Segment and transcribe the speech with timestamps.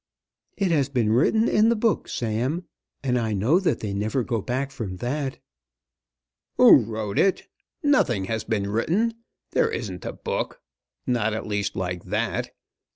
[0.57, 2.65] "It has been written in the book, Sam;
[3.03, 5.37] and I know that they never go back from that."
[6.57, 7.47] "Who wrote it?
[7.83, 9.13] Nothing has been written.
[9.51, 10.63] There isn't a book;
[11.05, 12.49] not at least like that.